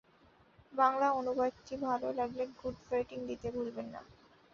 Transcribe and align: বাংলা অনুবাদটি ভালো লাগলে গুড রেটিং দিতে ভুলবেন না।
বাংলা 0.73 1.07
অনুবাদটি 1.11 1.73
ভালো 1.85 2.07
লাগলে 2.19 2.43
গুড 2.57 2.77
রেটিং 2.91 3.19
দিতে 3.29 3.47
ভুলবেন 3.55 3.87
না। 3.87 4.01